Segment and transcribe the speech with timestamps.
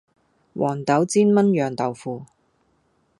[0.55, 2.25] 黃豆煎燜釀豆腐